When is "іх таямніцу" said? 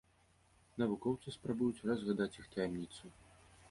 2.43-3.17